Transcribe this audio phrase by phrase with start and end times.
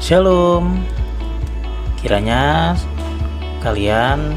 [0.00, 0.80] Shalom.
[2.00, 2.72] Kiranya
[3.60, 4.32] kalian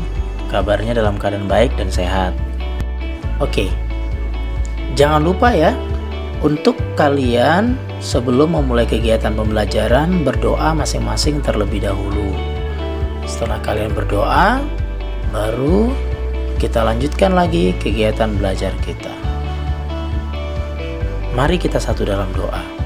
[0.52, 2.36] kabarnya dalam keadaan baik dan sehat.
[3.40, 3.72] Oke.
[5.00, 5.72] Jangan lupa ya
[6.44, 12.36] untuk kalian sebelum memulai kegiatan pembelajaran berdoa masing-masing terlebih dahulu.
[13.24, 14.60] Setelah kalian berdoa,
[15.32, 15.96] baru
[16.60, 19.16] kita lanjutkan lagi kegiatan belajar kita.
[21.32, 22.83] Mari kita satu dalam doa.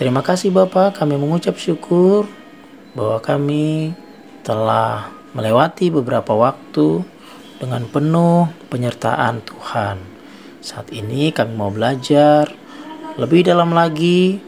[0.00, 2.24] Terima kasih Bapak, kami mengucap syukur
[2.96, 3.92] bahwa kami
[4.40, 7.04] telah melewati beberapa waktu
[7.60, 10.00] dengan penuh penyertaan Tuhan.
[10.64, 12.48] Saat ini kami mau belajar
[13.20, 14.40] lebih dalam lagi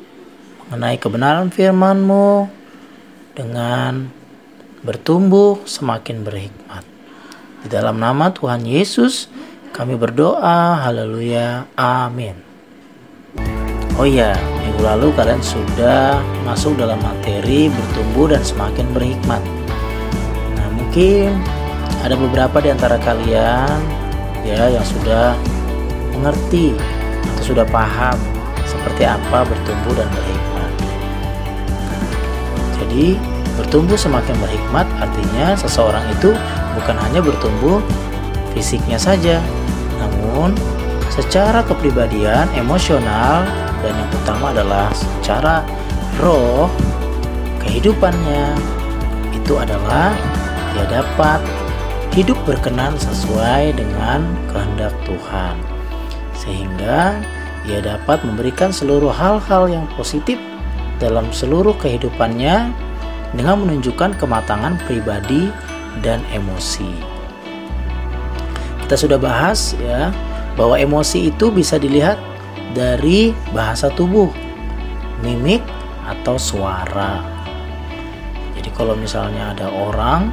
[0.72, 2.48] mengenai kebenaran firman-Mu
[3.36, 4.08] dengan
[4.80, 6.80] bertumbuh semakin berhikmat.
[7.60, 9.28] Di dalam nama Tuhan Yesus
[9.76, 12.40] kami berdoa, haleluya, amin.
[14.00, 14.32] Oh iya,
[14.82, 19.38] lalu kalian sudah masuk dalam materi bertumbuh dan semakin berhikmat.
[20.58, 21.38] Nah, mungkin
[22.02, 23.78] ada beberapa di antara kalian
[24.42, 25.38] ya yang sudah
[26.18, 26.74] mengerti
[27.34, 28.18] atau sudah paham
[28.66, 30.70] seperti apa bertumbuh dan berhikmat.
[32.82, 33.06] Jadi
[33.54, 36.34] bertumbuh semakin berhikmat artinya seseorang itu
[36.74, 37.78] bukan hanya bertumbuh
[38.50, 39.38] fisiknya saja,
[40.02, 40.52] namun
[41.08, 43.46] secara kepribadian, emosional,
[43.82, 45.66] dan yang utama adalah secara
[46.22, 46.70] roh,
[47.60, 48.54] kehidupannya
[49.34, 50.14] itu adalah
[50.72, 51.42] dia dapat
[52.14, 55.54] hidup berkenan sesuai dengan kehendak Tuhan,
[56.38, 57.18] sehingga
[57.66, 60.38] ia dapat memberikan seluruh hal-hal yang positif
[61.02, 62.70] dalam seluruh kehidupannya
[63.34, 65.50] dengan menunjukkan kematangan pribadi
[66.04, 66.90] dan emosi.
[68.86, 70.12] Kita sudah bahas ya
[70.52, 72.20] bahwa emosi itu bisa dilihat
[72.72, 74.28] dari bahasa tubuh,
[75.20, 75.62] mimik
[76.04, 77.22] atau suara.
[78.56, 80.32] Jadi kalau misalnya ada orang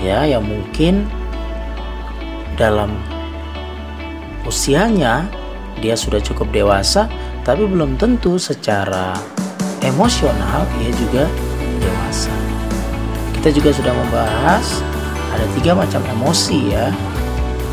[0.00, 1.06] ya yang mungkin
[2.56, 2.92] dalam
[4.44, 5.28] usianya
[5.80, 7.08] dia sudah cukup dewasa
[7.44, 9.16] tapi belum tentu secara
[9.80, 11.24] emosional ia juga
[11.80, 12.32] dewasa
[13.40, 14.84] kita juga sudah membahas
[15.32, 16.92] ada tiga macam emosi ya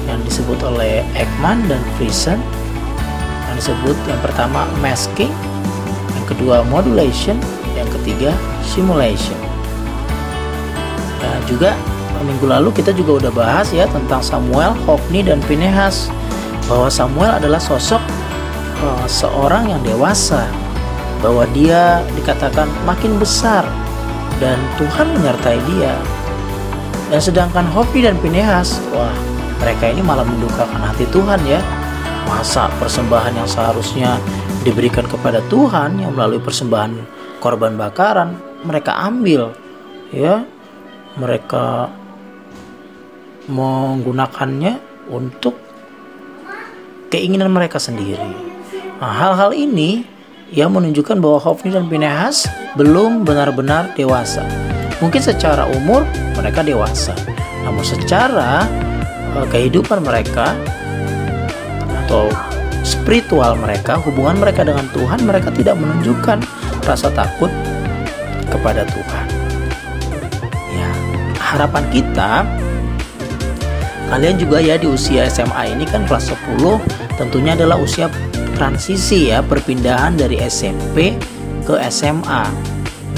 [0.08, 2.40] yang disebut oleh Ekman dan Friesen
[3.57, 5.34] disebut yang pertama masking.
[6.13, 7.35] Yang kedua modulation.
[7.73, 8.31] Yang ketiga
[8.62, 9.38] simulation.
[11.18, 11.73] Nah, juga
[12.22, 16.13] minggu lalu kita juga udah bahas ya tentang Samuel, Hofni dan Pinehas.
[16.69, 18.01] Bahwa Samuel adalah sosok
[18.85, 20.46] uh, seorang yang dewasa.
[21.22, 23.66] Bahwa dia dikatakan makin besar
[24.38, 25.94] dan Tuhan menyertai dia.
[27.09, 29.13] Dan sedangkan Hofni dan Pinehas wah
[29.57, 31.57] mereka ini malah mendukakan hati Tuhan ya
[32.28, 34.20] masa persembahan yang seharusnya
[34.68, 36.92] diberikan kepada Tuhan yang melalui persembahan
[37.40, 38.36] korban bakaran
[38.68, 39.56] mereka ambil
[40.12, 40.44] ya
[41.16, 41.88] mereka
[43.48, 44.78] menggunakannya
[45.08, 45.56] untuk
[47.08, 48.36] keinginan mereka sendiri.
[49.00, 50.04] Nah, hal-hal ini
[50.52, 54.44] yang menunjukkan bahwa Hofni dan Pinehas belum benar-benar dewasa.
[55.00, 56.04] Mungkin secara umur
[56.36, 57.14] mereka dewasa,
[57.64, 58.66] namun secara
[59.38, 60.58] uh, kehidupan mereka
[62.07, 62.31] atau
[62.88, 66.40] spiritual mereka, hubungan mereka dengan Tuhan, mereka tidak menunjukkan
[66.88, 67.51] rasa takut
[68.47, 69.28] kepada Tuhan.
[70.72, 70.90] Ya,
[71.35, 72.47] harapan kita
[74.07, 76.63] kalian juga ya di usia SMA ini kan kelas 10
[77.19, 78.07] tentunya adalah usia
[78.56, 81.19] transisi ya perpindahan dari SMP
[81.67, 82.47] ke SMA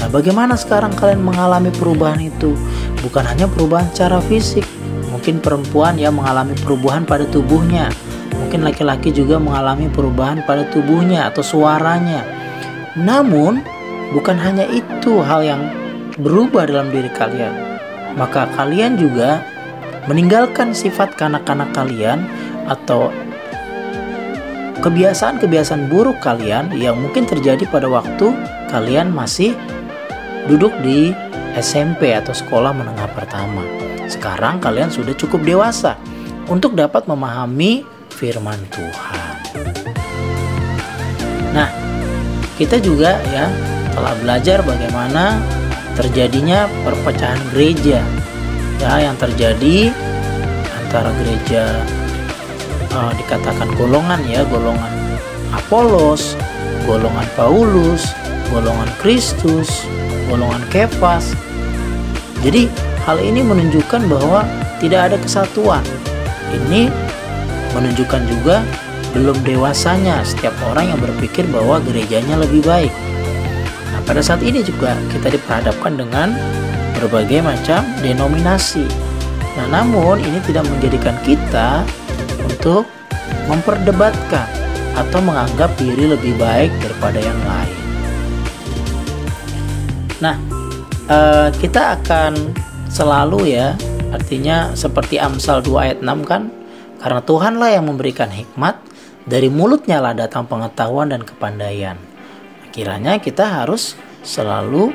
[0.02, 2.58] nah bagaimana sekarang kalian mengalami perubahan itu?
[3.06, 4.66] Bukan hanya perubahan secara fisik
[5.14, 7.92] mungkin perempuan ya mengalami perubahan pada tubuhnya
[8.40, 12.24] mungkin laki-laki juga mengalami perubahan pada tubuhnya atau suaranya
[12.96, 13.60] namun
[14.16, 15.62] bukan hanya itu hal yang
[16.16, 17.54] berubah dalam diri kalian
[18.18, 19.44] maka kalian juga
[20.08, 22.24] meninggalkan sifat kanak-kanak kalian
[22.66, 23.12] atau
[24.80, 28.32] kebiasaan-kebiasaan buruk kalian yang mungkin terjadi pada waktu
[28.72, 29.52] kalian masih
[30.48, 31.12] duduk di
[31.58, 33.60] SMP atau sekolah menengah pertama.
[34.08, 36.00] Sekarang kalian sudah cukup dewasa
[36.48, 37.84] untuk dapat memahami
[38.20, 39.36] firman Tuhan.
[41.56, 41.72] Nah,
[42.60, 43.48] kita juga ya
[43.96, 45.40] telah belajar bagaimana
[45.96, 48.04] terjadinya perpecahan gereja
[48.76, 49.88] ya yang terjadi
[50.84, 51.80] antara gereja
[52.92, 54.92] uh, dikatakan golongan ya golongan
[55.50, 56.38] Apolos,
[56.86, 58.06] golongan Paulus,
[58.52, 59.82] golongan Kristus,
[60.30, 61.34] golongan Kefas.
[62.44, 62.70] Jadi
[63.02, 64.46] hal ini menunjukkan bahwa
[64.78, 65.82] tidak ada kesatuan.
[66.54, 66.86] Ini
[67.80, 68.60] menunjukkan juga
[69.16, 72.92] belum dewasanya setiap orang yang berpikir bahwa gerejanya lebih baik.
[73.90, 76.36] Nah, pada saat ini juga kita diperhadapkan dengan
[76.94, 78.86] berbagai macam denominasi.
[79.58, 81.82] Nah, namun ini tidak menjadikan kita
[82.46, 82.86] untuk
[83.50, 84.46] memperdebatkan
[84.94, 87.78] atau menganggap diri lebih baik daripada yang lain.
[90.20, 90.36] Nah,
[91.08, 92.36] eh, kita akan
[92.86, 93.74] selalu ya,
[94.14, 96.52] artinya seperti Amsal 2 ayat 6 kan,
[97.00, 98.76] karena Tuhanlah yang memberikan hikmat,
[99.24, 101.96] dari mulutnya lah datang pengetahuan dan kepandaian.
[102.70, 104.92] Kiranya kita harus selalu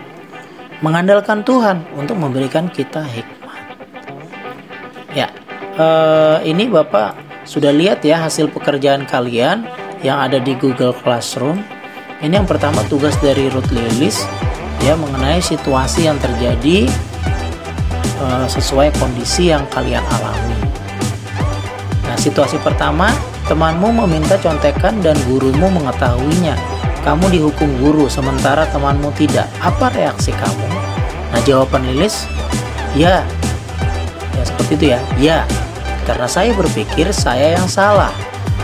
[0.79, 3.61] mengandalkan Tuhan untuk memberikan kita hikmat.
[5.17, 5.33] Ya,
[5.75, 9.65] eh, ini Bapak sudah lihat ya hasil pekerjaan kalian
[10.05, 11.61] yang ada di Google Classroom.
[12.21, 14.25] Ini yang pertama tugas dari Ruth Lillis
[14.85, 16.85] ya mengenai situasi yang terjadi
[18.21, 20.44] uh, sesuai kondisi yang kalian alami.
[22.25, 23.13] Situasi pertama,
[23.45, 26.57] temanmu meminta contekan dan gurumu mengetahuinya.
[27.05, 29.45] Kamu dihukum guru sementara temanmu tidak.
[29.61, 30.65] Apa reaksi kamu?
[31.29, 32.25] Nah, jawaban Lilis,
[32.97, 33.21] ya.
[34.33, 34.99] Ya seperti itu ya.
[35.21, 35.39] Ya.
[36.09, 38.09] Karena saya berpikir saya yang salah.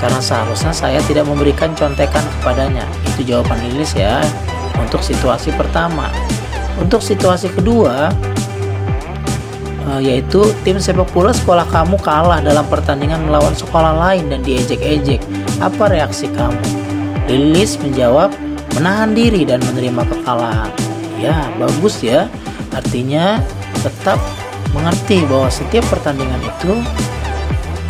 [0.01, 2.89] Karena seharusnya saya tidak memberikan contekan kepadanya.
[3.13, 4.25] Itu jawaban Lilis ya
[4.81, 6.09] untuk situasi pertama.
[6.81, 8.09] Untuk situasi kedua,
[10.01, 15.21] yaitu tim sepak bola sekolah kamu kalah dalam pertandingan melawan sekolah lain dan diejek-ejek.
[15.57, 16.61] Apa reaksi kamu?
[17.29, 18.29] Lilis menjawab,
[18.77, 20.71] menahan diri dan menerima kekalahan.
[21.17, 22.29] Ya, bagus ya.
[22.73, 23.41] Artinya
[23.81, 24.21] tetap
[24.71, 26.73] mengerti bahwa setiap pertandingan itu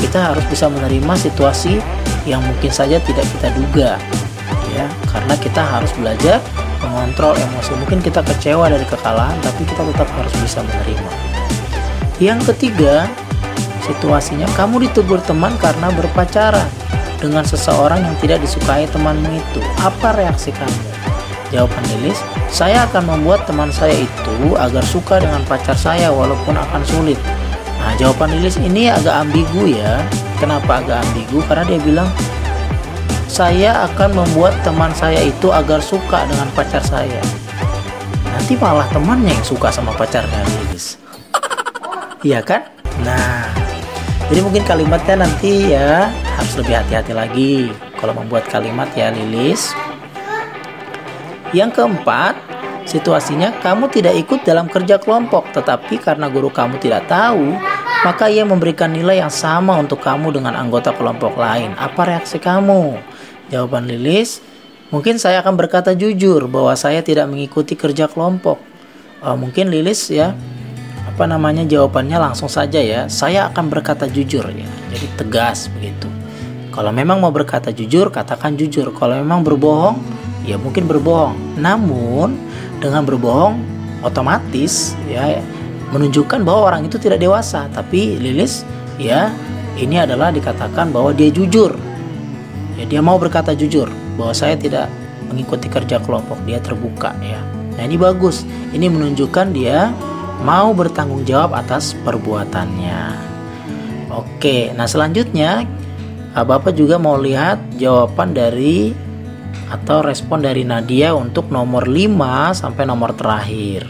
[0.02, 1.78] kita harus bisa menerima situasi
[2.26, 3.92] yang mungkin saja tidak kita duga
[4.72, 6.40] ya karena kita harus belajar
[6.82, 11.31] mengontrol emosi mungkin kita kecewa dari kekalahan tapi kita tetap harus bisa menerima
[12.21, 13.09] yang ketiga,
[13.81, 16.69] situasinya kamu ditegur teman karena berpacaran
[17.18, 19.62] dengan seseorang yang tidak disukai temanmu itu.
[19.81, 20.81] Apa reaksi kamu?
[21.50, 22.21] Jawaban Lilis,
[22.53, 27.18] saya akan membuat teman saya itu agar suka dengan pacar saya walaupun akan sulit.
[27.81, 30.06] Nah, jawaban Lilis ini agak ambigu ya.
[30.38, 31.41] Kenapa agak ambigu?
[31.50, 32.09] Karena dia bilang,
[33.25, 37.19] saya akan membuat teman saya itu agar suka dengan pacar saya.
[38.29, 41.00] Nanti malah temannya yang suka sama pacarnya Lilis.
[42.21, 42.69] Iya kan?
[43.01, 43.50] Nah,
[44.29, 47.53] jadi mungkin kalimatnya nanti ya harus lebih hati-hati lagi
[47.97, 49.73] kalau membuat kalimat ya Lilis.
[51.50, 52.38] Yang keempat,
[52.85, 57.57] situasinya kamu tidak ikut dalam kerja kelompok, tetapi karena guru kamu tidak tahu,
[58.06, 61.73] maka ia memberikan nilai yang sama untuk kamu dengan anggota kelompok lain.
[61.73, 63.01] Apa reaksi kamu?
[63.50, 64.45] Jawaban Lilis,
[64.94, 68.62] mungkin saya akan berkata jujur bahwa saya tidak mengikuti kerja kelompok.
[69.25, 70.38] Uh, mungkin Lilis ya
[71.07, 73.09] apa namanya jawabannya langsung saja ya.
[73.09, 74.69] Saya akan berkata jujur ya.
[74.94, 76.07] Jadi tegas begitu.
[76.71, 78.94] Kalau memang mau berkata jujur katakan jujur.
[78.95, 80.00] Kalau memang berbohong
[80.48, 81.59] ya mungkin berbohong.
[81.59, 82.38] Namun
[82.80, 83.59] dengan berbohong
[84.01, 85.42] otomatis ya
[85.92, 87.68] menunjukkan bahwa orang itu tidak dewasa.
[87.74, 88.63] Tapi Lilis
[88.95, 89.33] ya
[89.75, 91.75] ini adalah dikatakan bahwa dia jujur.
[92.80, 94.88] Ya dia mau berkata jujur bahwa saya tidak
[95.27, 96.39] mengikuti kerja kelompok.
[96.47, 97.39] Dia terbuka ya.
[97.75, 98.47] Nah ini bagus.
[98.71, 99.92] Ini menunjukkan dia
[100.42, 103.32] mau bertanggung jawab atas perbuatannya.
[104.12, 105.64] Oke, nah selanjutnya
[106.36, 108.92] ah, Bapak juga mau lihat jawaban dari
[109.72, 113.88] atau respon dari Nadia untuk nomor 5 sampai nomor terakhir.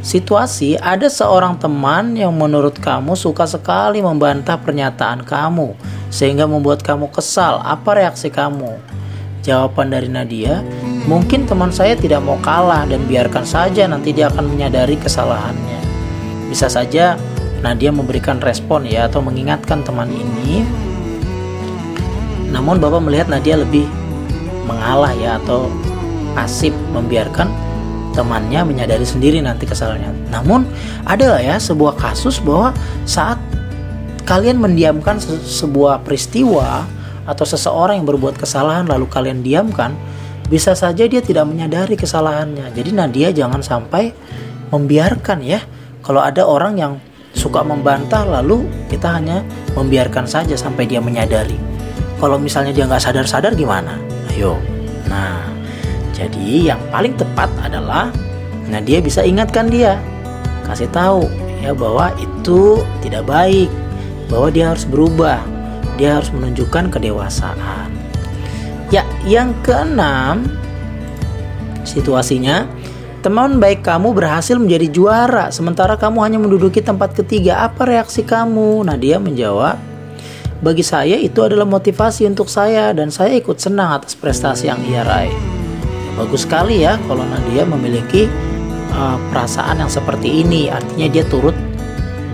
[0.00, 5.74] Situasi ada seorang teman yang menurut kamu suka sekali membantah pernyataan kamu
[6.14, 7.58] sehingga membuat kamu kesal.
[7.58, 8.78] Apa reaksi kamu?
[9.42, 10.62] Jawaban dari Nadia,
[11.06, 15.78] Mungkin teman saya tidak mau kalah dan biarkan saja nanti dia akan menyadari kesalahannya.
[16.50, 17.14] Bisa saja
[17.62, 20.66] Nadia memberikan respon ya atau mengingatkan teman ini.
[22.50, 23.86] Namun Bapak melihat Nadia lebih
[24.66, 25.70] mengalah ya atau
[26.34, 27.54] pasif membiarkan
[28.10, 30.10] temannya menyadari sendiri nanti kesalahannya.
[30.34, 30.66] Namun
[31.06, 32.74] ada ya sebuah kasus bahwa
[33.06, 33.38] saat
[34.26, 36.82] kalian mendiamkan sebuah peristiwa
[37.30, 39.94] atau seseorang yang berbuat kesalahan lalu kalian diamkan,
[40.46, 42.70] bisa saja dia tidak menyadari kesalahannya.
[42.70, 44.14] Jadi Nadia jangan sampai
[44.70, 45.62] membiarkan ya.
[46.02, 46.92] Kalau ada orang yang
[47.34, 49.42] suka membantah lalu kita hanya
[49.74, 51.58] membiarkan saja sampai dia menyadari.
[52.16, 53.98] Kalau misalnya dia nggak sadar-sadar gimana?
[54.32, 54.56] Ayo.
[55.10, 55.44] Nah,
[56.16, 58.08] jadi yang paling tepat adalah
[58.70, 60.00] Nadia bisa ingatkan dia.
[60.64, 61.28] Kasih tahu
[61.60, 63.70] ya bahwa itu tidak baik,
[64.30, 65.42] bahwa dia harus berubah,
[66.00, 67.95] dia harus menunjukkan kedewasaan.
[68.94, 70.46] Ya, yang keenam,
[71.82, 72.70] situasinya
[73.18, 77.66] teman baik kamu berhasil menjadi juara sementara kamu hanya menduduki tempat ketiga.
[77.66, 78.86] Apa reaksi kamu?
[78.86, 79.74] Nah, dia menjawab,
[80.62, 85.02] bagi saya itu adalah motivasi untuk saya dan saya ikut senang atas prestasi yang ia
[85.02, 85.34] raih.
[85.34, 88.30] Ya, bagus sekali ya kalau Nadia memiliki
[88.94, 91.58] uh, perasaan yang seperti ini, artinya dia turut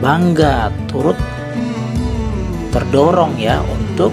[0.05, 1.17] bangga, turut
[2.77, 4.13] terdorong ya untuk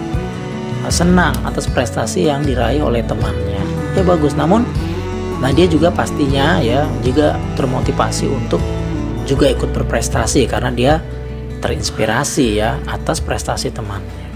[0.87, 3.59] senang atas prestasi yang diraih oleh temannya.
[3.99, 4.63] Ya bagus, namun
[5.43, 8.63] Nadia juga pastinya ya juga termotivasi untuk
[9.27, 10.93] juga ikut berprestasi karena dia
[11.59, 14.27] terinspirasi ya atas prestasi temannya.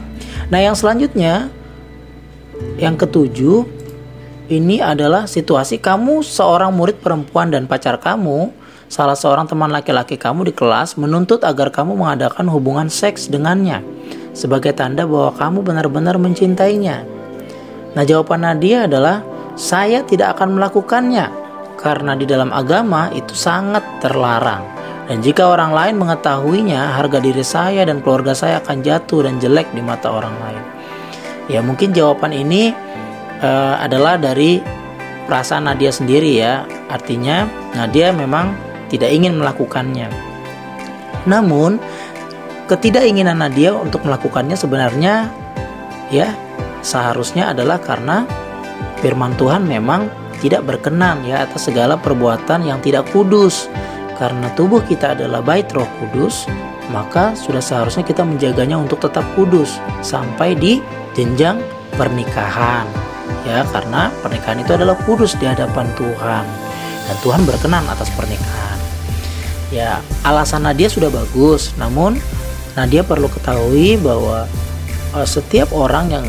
[0.51, 1.47] Nah, yang selanjutnya
[2.75, 3.63] yang ketujuh
[4.51, 8.51] ini adalah situasi kamu seorang murid perempuan dan pacar kamu,
[8.91, 13.81] salah seorang teman laki-laki kamu di kelas menuntut agar kamu mengadakan hubungan seks dengannya
[14.33, 17.05] sebagai tanda bahwa kamu benar-benar mencintainya.
[17.93, 19.21] Nah, jawaban Nadia adalah
[19.53, 21.29] saya tidak akan melakukannya
[21.77, 24.65] karena di dalam agama itu sangat terlarang.
[25.03, 29.69] Dan jika orang lain mengetahuinya, harga diri saya dan keluarga saya akan jatuh dan jelek
[29.75, 30.63] di mata orang lain.
[31.51, 32.71] Ya, mungkin jawaban ini
[33.43, 34.63] uh, adalah dari
[35.27, 36.63] perasaan Nadia sendiri ya.
[36.87, 37.43] Artinya
[37.75, 38.55] Nadia memang
[38.87, 40.07] tidak ingin melakukannya.
[41.27, 41.83] Namun,
[42.69, 45.29] ketidakinginan Nadia untuk melakukannya sebenarnya
[46.13, 46.31] ya
[46.83, 48.27] seharusnya adalah karena
[48.99, 50.07] firman Tuhan memang
[50.39, 53.71] tidak berkenan ya atas segala perbuatan yang tidak kudus
[54.23, 56.45] karena tubuh kita adalah bait Roh Kudus,
[56.93, 60.79] maka sudah seharusnya kita menjaganya untuk tetap kudus sampai di
[61.17, 61.59] jenjang
[61.97, 62.85] pernikahan.
[63.43, 66.45] Ya, karena pernikahan itu adalah kudus di hadapan Tuhan
[67.03, 68.79] dan Tuhan berkenan atas pernikahan.
[69.73, 72.21] Ya, alasan Nadia sudah bagus, namun
[72.73, 74.49] Nadia perlu ketahui bahwa
[75.13, 76.25] uh, setiap orang yang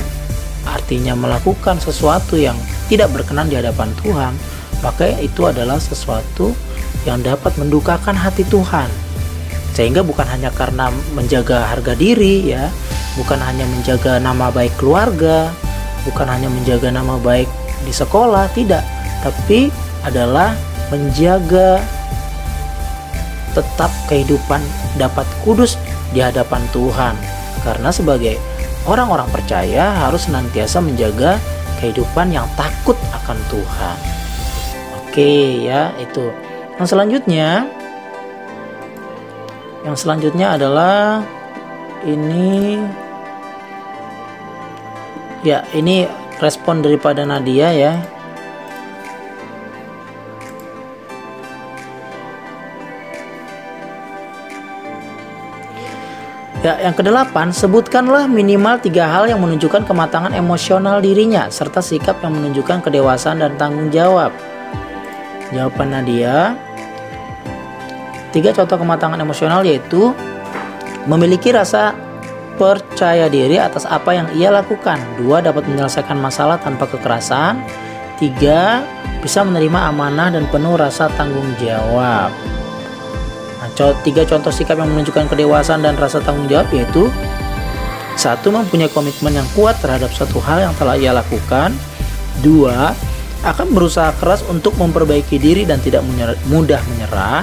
[0.69, 2.57] artinya melakukan sesuatu yang
[2.89, 4.33] tidak berkenan di hadapan Tuhan,
[4.85, 6.53] maka itu adalah sesuatu
[7.09, 8.89] yang dapat mendukakan hati Tuhan.
[9.73, 12.69] Sehingga bukan hanya karena menjaga harga diri ya,
[13.17, 15.51] bukan hanya menjaga nama baik keluarga,
[16.05, 17.49] bukan hanya menjaga nama baik
[17.83, 18.85] di sekolah, tidak,
[19.25, 19.73] tapi
[20.05, 20.53] adalah
[20.93, 21.81] menjaga
[23.57, 24.61] tetap kehidupan
[25.01, 25.81] dapat kudus
[26.15, 27.19] di hadapan Tuhan.
[27.67, 28.39] Karena sebagai
[28.87, 31.43] orang-orang percaya harus senantiasa menjaga
[31.83, 33.97] kehidupan yang takut akan Tuhan.
[35.03, 36.31] Oke ya, itu.
[36.79, 37.67] Yang selanjutnya
[39.85, 41.21] yang selanjutnya adalah
[42.09, 42.81] ini
[45.45, 46.09] ya ini
[46.41, 47.93] respon daripada Nadia ya
[56.65, 62.33] Ya, yang kedelapan, sebutkanlah minimal tiga hal yang menunjukkan kematangan emosional dirinya, serta sikap yang
[62.41, 64.33] menunjukkan kedewasaan dan tanggung jawab.
[65.53, 66.57] Jawaban Nadia,
[68.33, 70.17] tiga contoh kematangan emosional yaitu
[71.05, 71.93] memiliki rasa
[72.57, 74.97] percaya diri atas apa yang ia lakukan.
[75.21, 77.61] Dua, dapat menyelesaikan masalah tanpa kekerasan.
[78.17, 78.81] Tiga,
[79.21, 82.33] bisa menerima amanah dan penuh rasa tanggung jawab.
[83.75, 87.11] Tiga contoh sikap yang menunjukkan kedewasaan dan rasa tanggung jawab yaitu
[88.15, 91.75] satu mempunyai komitmen yang kuat terhadap suatu hal yang telah ia lakukan.
[92.39, 92.95] Dua,
[93.43, 96.07] akan berusaha keras untuk memperbaiki diri dan tidak
[96.47, 97.43] mudah menyerah.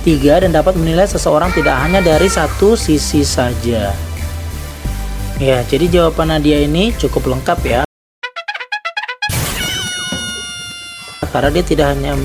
[0.00, 3.92] Tiga, dan dapat menilai seseorang tidak hanya dari satu sisi saja.
[5.36, 7.80] Ya, jadi jawaban Nadia ini cukup lengkap ya.
[11.28, 12.16] Karena dia tidak hanya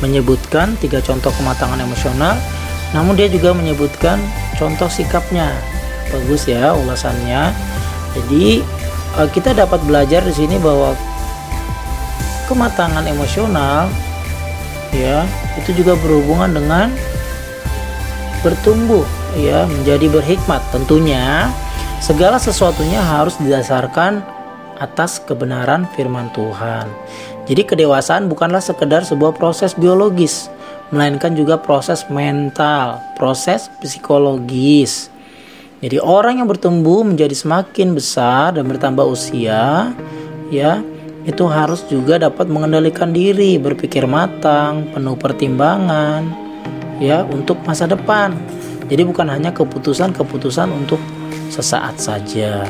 [0.00, 2.40] menyebutkan tiga contoh kematangan emosional,
[2.90, 4.18] namun dia juga menyebutkan
[4.58, 5.54] contoh sikapnya.
[6.10, 7.54] Bagus ya ulasannya.
[8.18, 8.62] Jadi
[9.18, 10.94] eh, kita dapat belajar di sini bahwa
[12.50, 13.86] kematangan emosional
[14.90, 15.22] ya
[15.54, 16.90] itu juga berhubungan dengan
[18.42, 19.06] bertumbuh
[19.38, 21.46] ya menjadi berhikmat tentunya
[22.02, 24.26] segala sesuatunya harus didasarkan
[24.82, 26.90] atas kebenaran firman Tuhan
[27.46, 30.50] jadi kedewasaan bukanlah sekedar sebuah proses biologis
[30.90, 35.10] melainkan juga proses mental proses psikologis
[35.80, 39.94] jadi orang yang bertumbuh menjadi semakin besar dan bertambah usia
[40.52, 40.84] ya
[41.28, 46.24] itu harus juga dapat mengendalikan diri, berpikir matang, penuh pertimbangan
[46.96, 48.32] ya untuk masa depan.
[48.88, 50.98] Jadi bukan hanya keputusan-keputusan untuk
[51.52, 52.64] sesaat saja.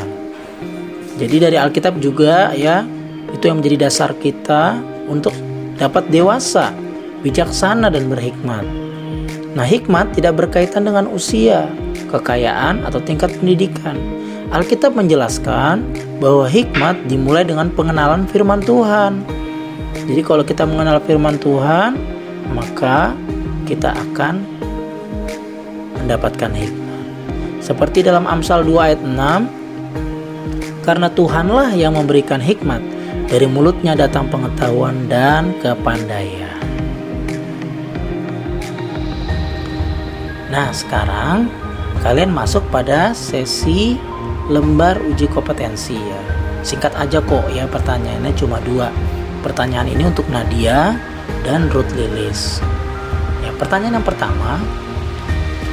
[1.17, 2.85] Jadi dari Alkitab juga ya
[3.31, 5.33] itu yang menjadi dasar kita untuk
[5.79, 6.75] dapat dewasa,
[7.21, 8.65] bijaksana dan berhikmat.
[9.51, 11.67] Nah, hikmat tidak berkaitan dengan usia,
[12.11, 13.99] kekayaan atau tingkat pendidikan.
[14.51, 15.83] Alkitab menjelaskan
[16.19, 19.23] bahwa hikmat dimulai dengan pengenalan firman Tuhan.
[20.11, 21.99] Jadi kalau kita mengenal firman Tuhan,
[22.55, 23.15] maka
[23.67, 24.43] kita akan
[26.03, 27.05] mendapatkan hikmat.
[27.63, 29.61] Seperti dalam Amsal 2 ayat 6,
[30.83, 32.83] karena Tuhanlah yang memberikan hikmat.
[33.31, 36.60] Dari mulutnya datang pengetahuan dan kepandaian.
[40.51, 41.47] Nah, sekarang
[42.03, 43.95] kalian masuk pada sesi
[44.51, 46.21] lembar uji kompetensi ya.
[46.67, 48.91] Singkat aja kok ya pertanyaannya cuma dua.
[49.41, 50.99] Pertanyaan ini untuk Nadia
[51.47, 52.61] dan Ruth Lilis.
[53.41, 54.61] Ya, pertanyaan yang pertama,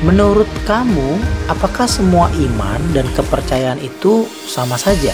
[0.05, 1.17] Menurut kamu,
[1.49, 5.09] apakah semua iman dan kepercayaan itu sama saja?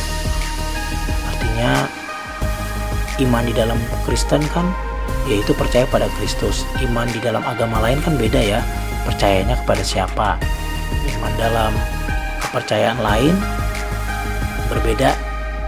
[1.32, 1.88] Artinya,
[3.24, 4.68] iman di dalam Kristen kan
[5.28, 6.68] yaitu percaya pada Kristus.
[6.84, 8.60] Iman di dalam agama lain kan beda ya,
[9.08, 10.40] percayanya kepada siapa.
[11.18, 11.72] Iman dalam
[12.44, 13.34] kepercayaan lain
[14.72, 15.16] berbeda,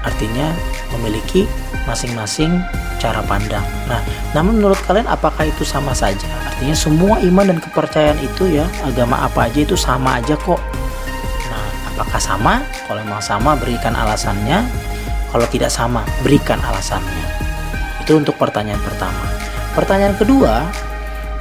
[0.04, 0.52] artinya
[0.96, 1.48] memiliki
[1.86, 2.62] masing-masing
[2.98, 3.64] cara pandang.
[3.86, 4.02] Nah,
[4.34, 6.26] namun menurut kalian apakah itu sama saja?
[6.50, 10.60] Artinya semua iman dan kepercayaan itu ya, agama apa aja itu sama aja kok.
[11.52, 12.64] Nah, apakah sama?
[12.88, 14.66] Kalau memang sama, berikan alasannya.
[15.30, 17.28] Kalau tidak sama, berikan alasannya.
[18.02, 19.45] Itu untuk pertanyaan pertama.
[19.76, 20.72] Pertanyaan kedua,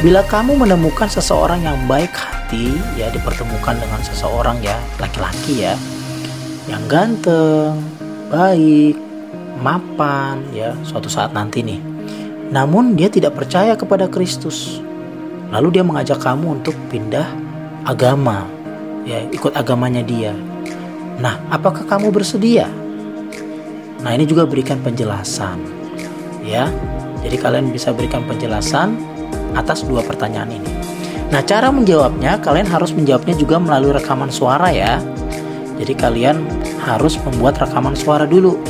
[0.03, 5.79] bila kamu menemukan seseorang yang baik hati, ya dipertemukan dengan seseorang ya, laki-laki ya,
[6.67, 7.79] yang ganteng,
[8.35, 8.99] baik,
[9.63, 11.79] mapan ya suatu saat nanti nih.
[12.51, 14.83] Namun dia tidak percaya kepada Kristus.
[15.55, 17.31] Lalu dia mengajak kamu untuk pindah
[17.87, 18.51] agama,
[19.07, 20.35] ya ikut agamanya dia.
[21.23, 22.67] Nah, apakah kamu bersedia?
[24.03, 25.63] Nah, ini juga berikan penjelasan.
[26.43, 26.67] Ya.
[27.25, 29.01] Jadi kalian bisa berikan penjelasan
[29.57, 30.71] atas dua pertanyaan ini.
[31.33, 35.01] Nah, cara menjawabnya kalian harus menjawabnya juga melalui rekaman suara ya.
[35.81, 36.45] Jadi kalian
[36.85, 38.61] harus membuat rekaman suara dulu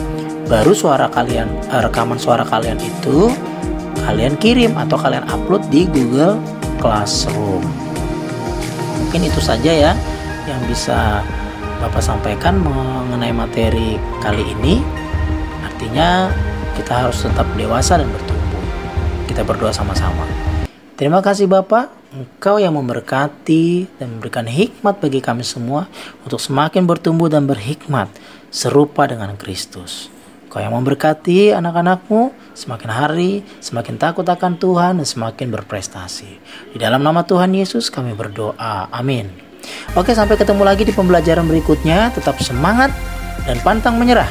[0.46, 3.32] baru suara kalian uh, rekaman suara kalian itu
[4.04, 6.36] kalian kirim atau kalian upload di Google
[6.80, 7.64] Classroom.
[9.00, 9.92] Mungkin itu saja ya
[10.44, 11.24] yang bisa
[11.84, 14.80] Bapak sampaikan mengenai materi kali ini.
[15.68, 16.32] Artinya
[16.80, 18.33] kita harus tetap dewasa dan bertumbuh.
[19.24, 20.26] Kita berdoa sama-sama.
[20.94, 25.90] Terima kasih Bapak, Engkau yang memberkati dan memberikan hikmat bagi kami semua
[26.22, 28.06] untuk semakin bertumbuh dan berhikmat
[28.54, 30.06] serupa dengan Kristus.
[30.46, 36.30] Kau yang memberkati anak-anakmu semakin hari, semakin takut akan Tuhan dan semakin berprestasi.
[36.70, 38.86] Di dalam nama Tuhan Yesus kami berdoa.
[38.94, 39.34] Amin.
[39.98, 42.14] Oke, sampai ketemu lagi di pembelajaran berikutnya.
[42.14, 42.94] Tetap semangat
[43.50, 44.30] dan pantang menyerah.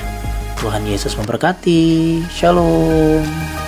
[0.63, 2.23] Tuhan Yesus memberkati.
[2.31, 3.62] Shalom.